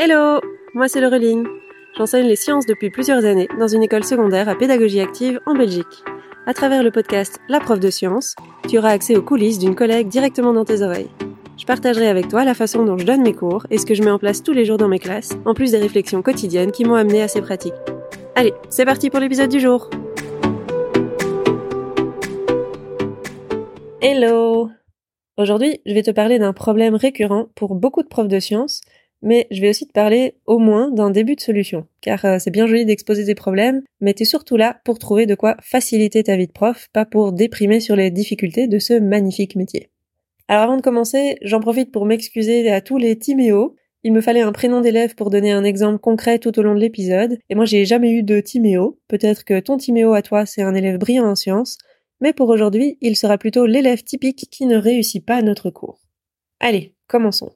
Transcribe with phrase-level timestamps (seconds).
[0.00, 0.40] Hello
[0.74, 1.44] Moi c'est Laureline.
[1.96, 6.04] J'enseigne les sciences depuis plusieurs années dans une école secondaire à pédagogie active en Belgique.
[6.46, 8.36] À travers le podcast La prof de sciences,
[8.68, 11.10] tu auras accès aux coulisses d'une collègue directement dans tes oreilles.
[11.56, 14.04] Je partagerai avec toi la façon dont je donne mes cours et ce que je
[14.04, 16.84] mets en place tous les jours dans mes classes, en plus des réflexions quotidiennes qui
[16.84, 17.74] m'ont amené à ces pratiques.
[18.36, 19.90] Allez, c'est parti pour l'épisode du jour
[24.00, 24.70] Hello
[25.38, 28.80] Aujourd'hui, je vais te parler d'un problème récurrent pour beaucoup de profs de sciences,
[29.22, 32.50] mais je vais aussi te parler au moins d'un début de solution, car euh, c'est
[32.50, 36.36] bien joli d'exposer tes problèmes, mais t'es surtout là pour trouver de quoi faciliter ta
[36.36, 39.90] vie de prof, pas pour déprimer sur les difficultés de ce magnifique métier.
[40.48, 43.76] Alors avant de commencer, j'en profite pour m'excuser à tous les Timéo.
[44.04, 46.80] Il me fallait un prénom d'élève pour donner un exemple concret tout au long de
[46.80, 48.98] l'épisode, et moi j'ai jamais eu de Timéo.
[49.08, 51.78] Peut-être que ton Timéo à toi c'est un élève brillant en sciences,
[52.20, 56.00] mais pour aujourd'hui, il sera plutôt l'élève typique qui ne réussit pas notre cours.
[56.60, 57.52] Allez, commençons.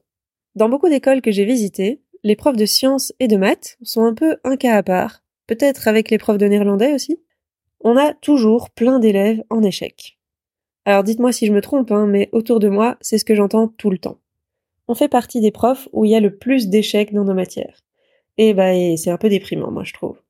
[0.54, 4.14] Dans beaucoup d'écoles que j'ai visitées, les profs de sciences et de maths sont un
[4.14, 7.20] peu un cas à part, peut-être avec les profs de néerlandais aussi.
[7.80, 10.18] On a toujours plein d'élèves en échec.
[10.84, 13.68] Alors dites-moi si je me trompe, hein, mais autour de moi, c'est ce que j'entends
[13.68, 14.18] tout le temps.
[14.88, 17.80] On fait partie des profs où il y a le plus d'échecs dans nos matières.
[18.36, 20.20] Et bah, c'est un peu déprimant, moi, je trouve.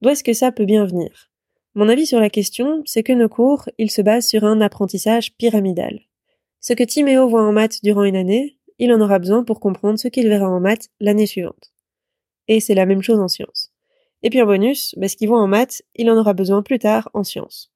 [0.00, 1.30] D'où est-ce que ça peut bien venir?
[1.74, 5.34] Mon avis sur la question, c'est que nos cours, ils se basent sur un apprentissage
[5.36, 6.00] pyramidal.
[6.60, 9.98] Ce que Timéo voit en maths durant une année, il en aura besoin pour comprendre
[9.98, 11.72] ce qu'il verra en maths l'année suivante.
[12.48, 13.72] Et c'est la même chose en sciences.
[14.22, 16.78] Et puis en bonus, bah, ce qu'il voit en maths, il en aura besoin plus
[16.78, 17.72] tard en sciences.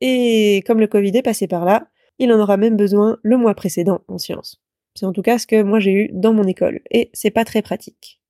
[0.00, 1.88] Et comme le Covid est passé par là,
[2.18, 4.60] il en aura même besoin le mois précédent en sciences.
[4.94, 7.44] C'est en tout cas ce que moi j'ai eu dans mon école, et c'est pas
[7.44, 8.20] très pratique.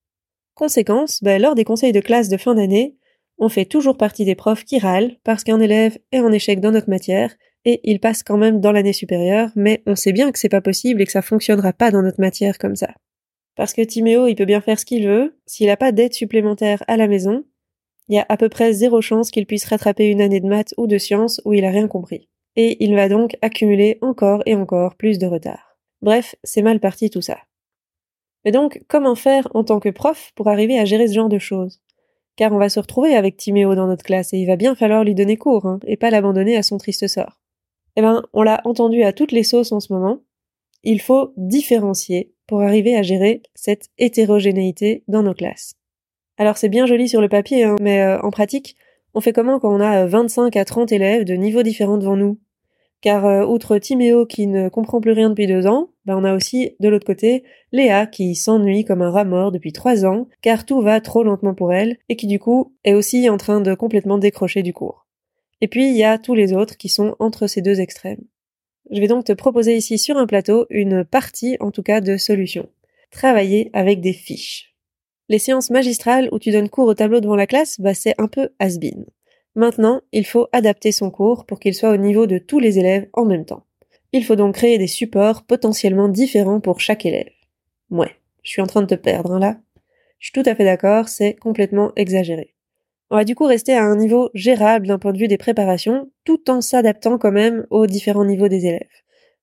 [0.54, 2.96] Conséquence, bah, lors des conseils de classe de fin d'année,
[3.38, 6.70] on fait toujours partie des profs qui râlent parce qu'un élève est en échec dans
[6.70, 10.38] notre matière et il passe quand même dans l'année supérieure, mais on sait bien que
[10.38, 12.94] c'est pas possible et que ça fonctionnera pas dans notre matière comme ça.
[13.56, 16.82] Parce que Timéo, il peut bien faire ce qu'il veut, s'il a pas d'aide supplémentaire
[16.88, 17.44] à la maison,
[18.08, 20.74] il y a à peu près zéro chance qu'il puisse rattraper une année de maths
[20.76, 22.28] ou de sciences où il a rien compris.
[22.56, 25.76] Et il va donc accumuler encore et encore plus de retard.
[26.02, 27.38] Bref, c'est mal parti tout ça.
[28.44, 31.38] Mais donc, comment faire en tant que prof pour arriver à gérer ce genre de
[31.38, 31.80] choses?
[32.36, 35.04] Car on va se retrouver avec Timéo dans notre classe et il va bien falloir
[35.04, 37.39] lui donner cours, hein, et pas l'abandonner à son triste sort.
[37.96, 40.20] Eh ben, on l'a entendu à toutes les sauces en ce moment.
[40.82, 45.74] Il faut différencier pour arriver à gérer cette hétérogénéité dans nos classes.
[46.38, 48.76] Alors c'est bien joli sur le papier, hein, mais euh, en pratique,
[49.14, 52.38] on fait comment quand on a 25 à 30 élèves de niveaux différents devant nous?
[53.02, 56.34] Car euh, outre Timéo qui ne comprend plus rien depuis deux ans, ben on a
[56.34, 60.64] aussi de l'autre côté Léa qui s'ennuie comme un rat mort depuis trois ans, car
[60.64, 63.74] tout va trop lentement pour elle, et qui du coup est aussi en train de
[63.74, 65.06] complètement décrocher du cours.
[65.60, 68.24] Et puis il y a tous les autres qui sont entre ces deux extrêmes.
[68.90, 72.16] Je vais donc te proposer ici sur un plateau une partie en tout cas de
[72.16, 72.68] solution.
[73.10, 74.74] Travailler avec des fiches.
[75.28, 78.26] Les séances magistrales où tu donnes cours au tableau devant la classe, bah c'est un
[78.26, 79.06] peu has-been.
[79.54, 83.08] Maintenant, il faut adapter son cours pour qu'il soit au niveau de tous les élèves
[83.12, 83.64] en même temps.
[84.12, 87.30] Il faut donc créer des supports potentiellement différents pour chaque élève.
[87.90, 89.60] Ouais, je suis en train de te perdre, hein, là.
[90.18, 92.54] Je suis tout à fait d'accord, c'est complètement exagéré.
[93.10, 96.10] On va du coup rester à un niveau gérable d'un point de vue des préparations,
[96.24, 98.86] tout en s'adaptant quand même aux différents niveaux des élèves.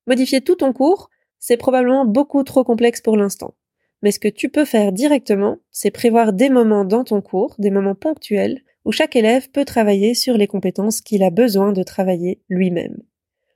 [0.07, 3.55] Modifier tout ton cours, c'est probablement beaucoup trop complexe pour l'instant.
[4.01, 7.71] Mais ce que tu peux faire directement, c'est prévoir des moments dans ton cours, des
[7.71, 12.41] moments ponctuels, où chaque élève peut travailler sur les compétences qu'il a besoin de travailler
[12.47, 13.01] lui-même.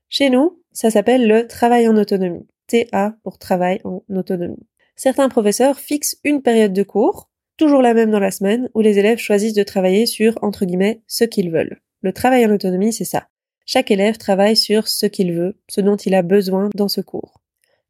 [0.09, 2.47] Chez nous, ça s'appelle le travail en autonomie.
[2.67, 4.67] TA pour travail en autonomie.
[4.97, 7.30] Certains professeurs fixent une période de cours,
[7.61, 11.03] toujours la même dans la semaine, où les élèves choisissent de travailler sur, entre guillemets,
[11.05, 11.79] ce qu'ils veulent.
[12.01, 13.27] Le travail en autonomie, c'est ça.
[13.67, 17.39] Chaque élève travaille sur ce qu'il veut, ce dont il a besoin dans ce cours.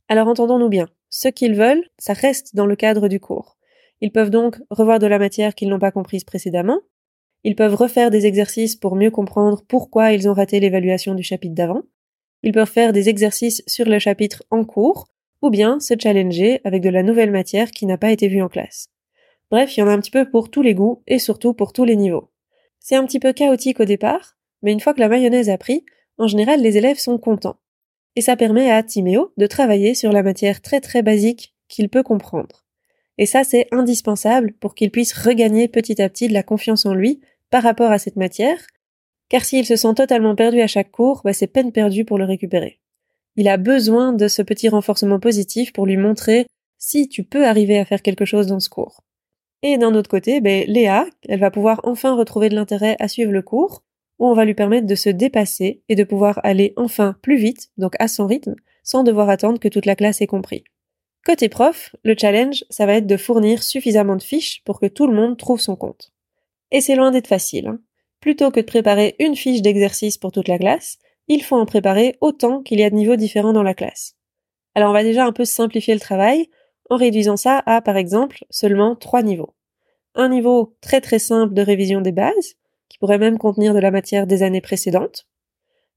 [0.10, 0.90] Alors entendons-nous bien.
[1.10, 3.58] Ce qu'ils veulent, ça reste dans le cadre du cours.
[4.02, 6.82] Ils peuvent donc revoir de la matière qu'ils n'ont pas comprise précédemment,
[7.46, 11.56] ils peuvent refaire des exercices pour mieux comprendre pourquoi ils ont raté l'évaluation du chapitre
[11.56, 11.84] d'avant.
[12.44, 15.08] Ils peuvent faire des exercices sur le chapitre en cours,
[15.42, 18.50] ou bien se challenger avec de la nouvelle matière qui n'a pas été vue en
[18.50, 18.90] classe.
[19.52, 21.74] Bref, il y en a un petit peu pour tous les goûts et surtout pour
[21.74, 22.30] tous les niveaux.
[22.80, 25.86] C'est un petit peu chaotique au départ, mais une fois que la mayonnaise a pris,
[26.18, 27.58] en général les élèves sont contents.
[28.16, 32.02] Et ça permet à Timéo de travailler sur la matière très très basique qu'il peut
[32.02, 32.64] comprendre.
[33.18, 36.94] Et ça c'est indispensable pour qu'il puisse regagner petit à petit de la confiance en
[36.94, 37.20] lui
[37.50, 38.66] par rapport à cette matière,
[39.28, 42.26] car s'il se sent totalement perdu à chaque cours, bah, c'est peine perdue pour le
[42.26, 42.80] récupérer.
[43.36, 46.46] Il a besoin de ce petit renforcement positif pour lui montrer
[46.78, 49.04] si tu peux arriver à faire quelque chose dans ce cours.
[49.64, 53.32] Et d'un autre côté, ben, Léa, elle va pouvoir enfin retrouver de l'intérêt à suivre
[53.32, 53.84] le cours,
[54.20, 57.70] où on va lui permettre de se dépasser et de pouvoir aller enfin plus vite,
[57.78, 60.64] donc à son rythme, sans devoir attendre que toute la classe ait compris.
[61.26, 65.06] Côté prof, le challenge, ça va être de fournir suffisamment de fiches pour que tout
[65.06, 66.12] le monde trouve son compte.
[66.72, 67.68] Et c'est loin d'être facile.
[67.68, 67.80] Hein.
[68.20, 70.98] Plutôt que de préparer une fiche d'exercice pour toute la classe,
[71.28, 74.16] il faut en préparer autant qu'il y a de niveaux différents dans la classe.
[74.74, 76.48] Alors on va déjà un peu simplifier le travail
[76.92, 79.54] en réduisant ça à, par exemple, seulement trois niveaux.
[80.14, 82.56] Un niveau très très simple de révision des bases,
[82.90, 85.26] qui pourrait même contenir de la matière des années précédentes.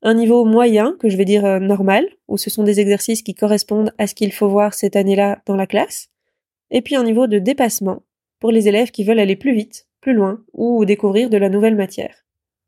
[0.02, 3.34] Un niveau moyen, que je vais dire euh, normal, où ce sont des exercices qui
[3.34, 6.10] correspondent à ce qu'il faut voir cette année-là dans la classe.
[6.70, 8.04] Et puis un niveau de dépassement,
[8.38, 11.74] pour les élèves qui veulent aller plus vite, plus loin, ou découvrir de la nouvelle
[11.74, 12.24] matière.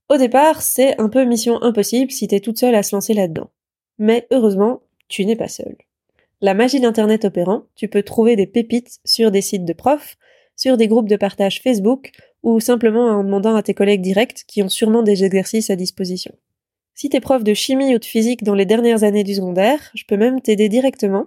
[0.08, 3.50] Au départ, c'est un peu mission impossible si t'es toute seule à se lancer là-dedans.
[3.98, 5.76] Mais heureusement, tu n'es pas seule.
[6.42, 10.16] La magie d'Internet opérant, tu peux trouver des pépites sur des sites de profs,
[10.54, 12.10] sur des groupes de partage Facebook,
[12.42, 16.34] ou simplement en demandant à tes collègues directs qui ont sûrement des exercices à disposition.
[16.94, 20.04] Si t'es prof de chimie ou de physique dans les dernières années du secondaire, je
[20.06, 21.26] peux même t'aider directement,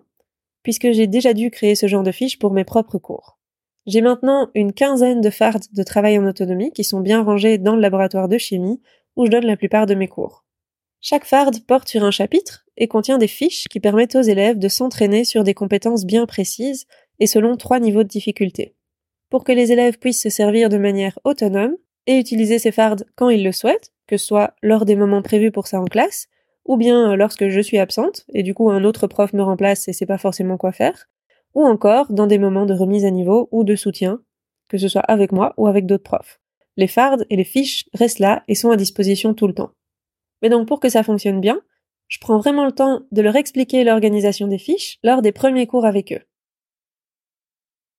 [0.63, 3.39] puisque j'ai déjà dû créer ce genre de fiches pour mes propres cours.
[3.87, 7.75] J'ai maintenant une quinzaine de fards de travail en autonomie qui sont bien rangés dans
[7.75, 8.81] le laboratoire de chimie
[9.15, 10.45] où je donne la plupart de mes cours.
[11.01, 14.67] Chaque fard porte sur un chapitre et contient des fiches qui permettent aux élèves de
[14.67, 16.85] s'entraîner sur des compétences bien précises
[17.19, 18.75] et selon trois niveaux de difficulté.
[19.29, 21.75] Pour que les élèves puissent se servir de manière autonome
[22.05, 25.51] et utiliser ces fards quand ils le souhaitent, que ce soit lors des moments prévus
[25.51, 26.27] pour ça en classe,
[26.65, 29.93] ou bien lorsque je suis absente, et du coup un autre prof me remplace et
[29.93, 31.07] sait pas forcément quoi faire,
[31.53, 34.21] ou encore dans des moments de remise à niveau ou de soutien,
[34.67, 36.39] que ce soit avec moi ou avec d'autres profs.
[36.75, 39.71] Les fards et les fiches restent là et sont à disposition tout le temps.
[40.41, 41.61] Mais donc pour que ça fonctionne bien,
[42.07, 45.85] je prends vraiment le temps de leur expliquer l'organisation des fiches lors des premiers cours
[45.85, 46.21] avec eux.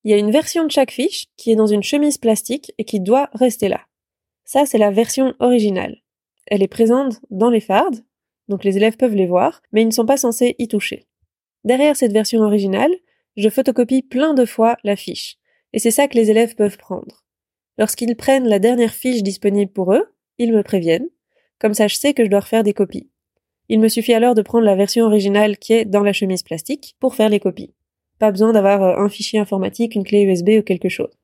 [0.05, 2.85] Il y a une version de chaque fiche qui est dans une chemise plastique et
[2.85, 3.83] qui doit rester là.
[4.45, 5.99] Ça, c'est la version originale.
[6.47, 7.93] Elle est présente dans les fards,
[8.49, 11.07] donc les élèves peuvent les voir, mais ils ne sont pas censés y toucher.
[11.65, 12.93] Derrière cette version originale,
[13.37, 15.37] je photocopie plein de fois la fiche.
[15.73, 17.25] Et c'est ça que les élèves peuvent prendre.
[17.79, 21.09] Lorsqu'ils prennent la dernière fiche disponible pour eux, ils me préviennent.
[21.61, 23.09] Comme ça, je sais que je dois refaire des copies.
[23.69, 26.97] Il me suffit alors de prendre la version originale qui est dans la chemise plastique
[26.99, 27.73] pour faire les copies.
[28.19, 31.17] Pas besoin d'avoir euh, un fichier informatique, une clé USB ou quelque chose.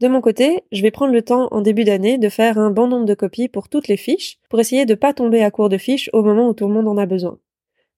[0.00, 2.86] De mon côté, je vais prendre le temps en début d'année de faire un bon
[2.86, 5.78] nombre de copies pour toutes les fiches pour essayer de pas tomber à court de
[5.78, 7.40] fiches au moment où tout le monde en a besoin.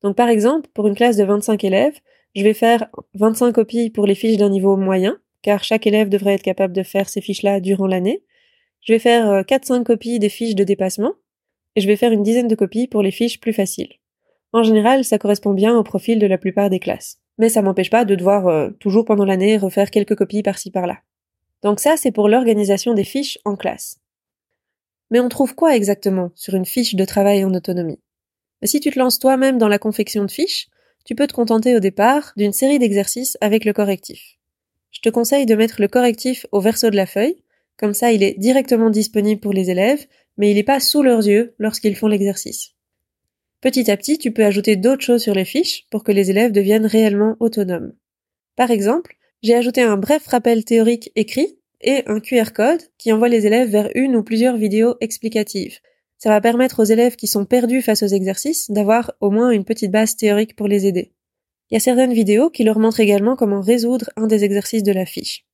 [0.03, 2.01] Donc par exemple, pour une classe de 25 élèves,
[2.35, 6.35] je vais faire 25 copies pour les fiches d'un niveau moyen, car chaque élève devrait
[6.35, 8.23] être capable de faire ces fiches-là durant l'année.
[8.81, 11.13] Je vais faire 4-5 euh, copies des fiches de dépassement,
[11.77, 13.95] et je vais faire une dizaine de copies pour les fiches plus faciles.
[14.53, 17.19] En général, ça correspond bien au profil de la plupart des classes.
[17.39, 20.99] Mais ça m'empêche pas de devoir euh, toujours pendant l'année refaire quelques copies par-ci par-là.
[21.63, 23.99] Donc ça, c'est pour l'organisation des fiches en classe.
[25.11, 28.01] Mais on trouve quoi exactement sur une fiche de travail en autonomie?
[28.63, 30.69] Si tu te lances toi-même dans la confection de fiches,
[31.05, 34.39] tu peux te contenter au départ d'une série d'exercices avec le correctif.
[34.91, 37.43] Je te conseille de mettre le correctif au verso de la feuille,
[37.81, 40.07] comme ça il est directement disponible pour les élèves,
[40.37, 42.75] mais il n'est pas sous leurs yeux lorsqu'ils font l'exercice.
[43.63, 46.53] Petit à petit, tu peux ajouter d'autres choses sur les fiches pour que les élèves
[46.53, 47.95] deviennent réellement autonomes.
[48.57, 53.29] Par exemple, j'ai ajouté un bref rappel théorique écrit et un QR code qui envoie
[53.29, 55.81] les élèves vers une ou plusieurs vidéos explicatives,
[56.21, 59.65] ça va permettre aux élèves qui sont perdus face aux exercices d'avoir au moins une
[59.65, 61.15] petite base théorique pour les aider.
[61.71, 64.93] Il y a certaines vidéos qui leur montrent également comment résoudre un des exercices de
[64.93, 65.47] la fiche.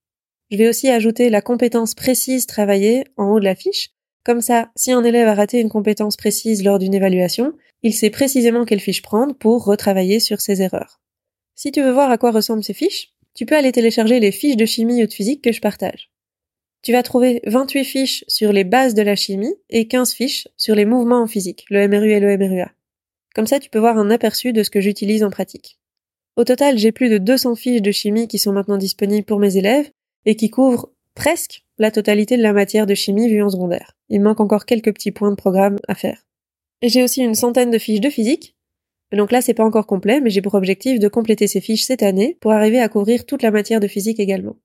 [0.49, 3.89] Je vais aussi ajouter la compétence précise travaillée en haut de la fiche.
[4.23, 8.09] Comme ça, si un élève a raté une compétence précise lors d'une évaluation, il sait
[8.09, 11.01] précisément quelle fiche prendre pour retravailler sur ses erreurs.
[11.55, 14.55] Si tu veux voir à quoi ressemblent ces fiches, tu peux aller télécharger les fiches
[14.55, 16.09] de chimie ou de physique que je partage.
[16.81, 20.75] Tu vas trouver 28 fiches sur les bases de la chimie et 15 fiches sur
[20.75, 22.71] les mouvements en physique, le MRU et le MRUA.
[23.35, 25.77] Comme ça, tu peux voir un aperçu de ce que j'utilise en pratique.
[26.37, 29.57] Au total, j'ai plus de 200 fiches de chimie qui sont maintenant disponibles pour mes
[29.57, 29.89] élèves
[30.27, 33.95] et qui couvrent presque la totalité de la matière de chimie vue en secondaire.
[34.09, 36.27] Il manque encore quelques petits points de programme à faire.
[36.83, 38.55] J'ai aussi une centaine de fiches de physique.
[39.13, 42.03] Donc là, c'est pas encore complet, mais j'ai pour objectif de compléter ces fiches cette
[42.03, 44.57] année pour arriver à couvrir toute la matière de physique également.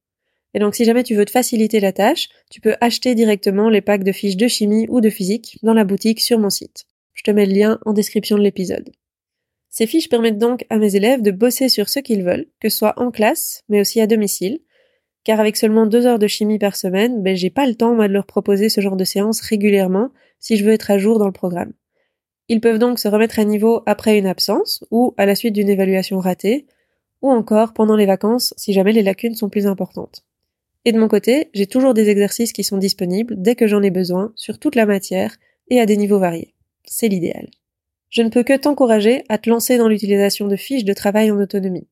[0.54, 3.80] Et donc si jamais tu veux te faciliter la tâche, tu peux acheter directement les
[3.80, 6.84] packs de fiches de chimie ou de physique dans la boutique sur mon site.
[7.14, 8.90] Je te mets le lien en description de l'épisode.
[9.70, 12.76] Ces fiches permettent donc à mes élèves de bosser sur ce qu'ils veulent, que ce
[12.76, 14.58] soit en classe, mais aussi à domicile,
[15.24, 18.08] car avec seulement deux heures de chimie par semaine, ben j'ai pas le temps moi
[18.08, 20.10] de leur proposer ce genre de séance régulièrement
[20.40, 21.72] si je veux être à jour dans le programme.
[22.48, 25.68] Ils peuvent donc se remettre à niveau après une absence ou à la suite d'une
[25.68, 26.66] évaluation ratée,
[27.22, 30.24] ou encore pendant les vacances si jamais les lacunes sont plus importantes.
[30.84, 33.90] Et de mon côté, j'ai toujours des exercices qui sont disponibles dès que j'en ai
[33.90, 35.36] besoin sur toute la matière
[35.68, 36.54] et à des niveaux variés.
[36.84, 37.48] C'est l'idéal.
[38.10, 41.40] Je ne peux que t'encourager à te lancer dans l'utilisation de fiches de travail en
[41.40, 41.86] autonomie.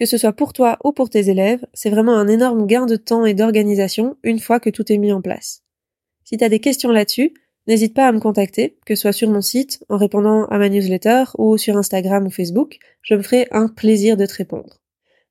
[0.00, 2.96] Que ce soit pour toi ou pour tes élèves, c'est vraiment un énorme gain de
[2.96, 5.62] temps et d'organisation une fois que tout est mis en place.
[6.24, 7.34] Si tu as des questions là-dessus,
[7.66, 10.70] n'hésite pas à me contacter, que ce soit sur mon site, en répondant à ma
[10.70, 14.80] newsletter ou sur Instagram ou Facebook, je me ferai un plaisir de te répondre.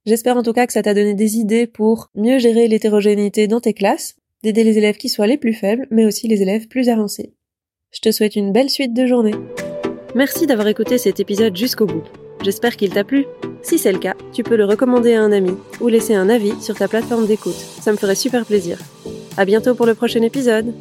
[0.05, 3.61] J'espère en tout cas que ça t'a donné des idées pour mieux gérer l'hétérogénéité dans
[3.61, 6.89] tes classes, d'aider les élèves qui soient les plus faibles, mais aussi les élèves plus
[6.89, 7.33] avancés.
[7.89, 9.33] Je te souhaite une belle suite de journée.
[10.13, 12.03] Merci d'avoir écouté cet épisode jusqu'au bout.
[12.41, 13.25] J'espère qu'il t'a plu.
[13.61, 16.53] Si c'est le cas, tu peux le recommander à un ami ou laisser un avis
[16.61, 17.53] sur ta plateforme d'écoute.
[17.53, 18.77] Ça me ferait super plaisir.
[19.37, 20.73] À bientôt pour le prochain épisode.